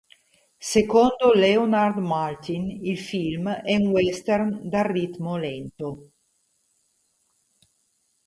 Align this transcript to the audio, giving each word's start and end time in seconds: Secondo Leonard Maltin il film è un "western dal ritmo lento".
Secondo 0.57 1.31
Leonard 1.31 1.97
Maltin 1.99 2.69
il 2.85 2.97
film 2.97 3.51
è 3.51 3.75
un 3.75 3.89
"western 3.89 4.67
dal 4.67 4.85
ritmo 4.85 5.37
lento". 5.37 6.09